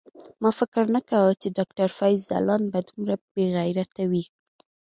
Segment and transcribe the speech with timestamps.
[0.41, 4.23] ما فکر نه کاوه چی ډاکټر فیض ځلاند به دومره بیغیرته وی